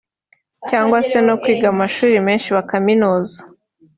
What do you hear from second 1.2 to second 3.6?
no kwiga amashuri menshi bakaminuza